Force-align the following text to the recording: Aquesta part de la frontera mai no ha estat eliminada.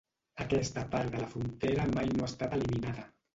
Aquesta 0.45 0.83
part 0.95 1.13
de 1.15 1.21
la 1.23 1.27
frontera 1.33 1.85
mai 1.93 2.11
no 2.15 2.25
ha 2.27 2.31
estat 2.31 2.57
eliminada. 2.59 3.07